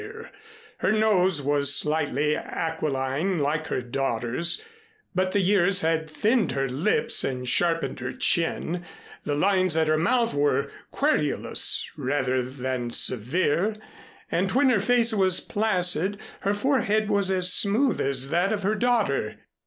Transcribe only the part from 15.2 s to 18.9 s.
placid, her forehead was as smooth as that of her